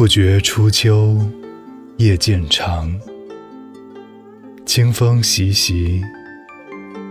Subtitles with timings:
[0.00, 1.14] 不觉初秋，
[1.98, 2.90] 夜渐长。
[4.64, 6.02] 清风习习，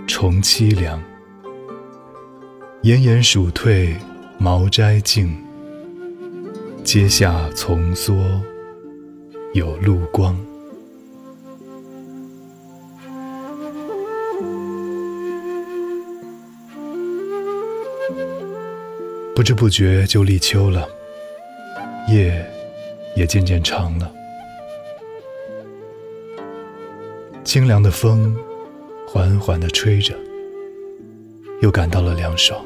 [0.08, 1.00] 重凄凉。
[2.82, 3.96] 炎炎暑退，
[4.40, 5.38] 茅斋静。
[6.84, 8.16] 阶下丛缩，
[9.54, 10.36] 有路光。
[19.36, 20.90] 不知不觉就立秋了，
[22.08, 22.44] 夜
[23.20, 24.10] 也渐渐长了。
[27.44, 28.34] 清凉的风
[29.06, 30.16] 缓缓地吹着，
[31.62, 32.64] 又感到了凉爽。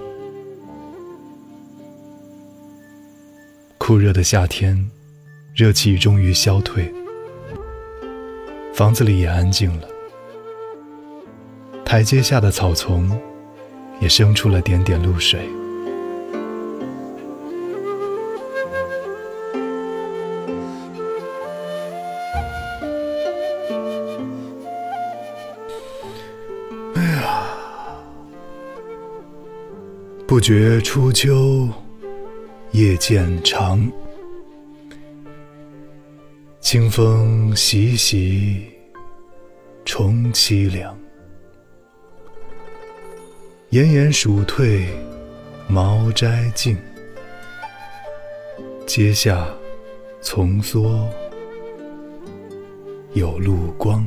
[3.80, 4.92] 酷热的夏天，
[5.56, 6.94] 热气终于消退，
[8.76, 9.88] 房子里也安静了，
[11.84, 13.10] 台阶下的草丛
[14.00, 15.50] 也生出了点点露水。
[30.34, 31.70] 不觉初秋，
[32.72, 33.88] 夜渐长。
[36.60, 38.66] 清风习习，
[39.86, 40.98] 重凄凉。
[43.70, 44.88] 炎炎暑退，
[45.68, 46.76] 茅斋静。
[48.88, 49.48] 阶下
[50.20, 51.08] 丛缩，
[53.14, 54.04] 有路光。